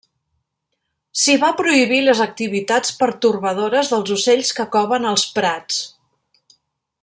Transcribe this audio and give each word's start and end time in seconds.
S'hi 1.23 1.35
va 1.43 1.49
prohibir 1.59 1.99
les 2.05 2.23
activitats 2.25 2.95
pertorbadores 3.03 3.93
dels 3.93 4.11
ocells 4.19 4.53
que 4.61 4.69
coven 4.77 5.07
als 5.11 5.27
prats. 5.39 5.81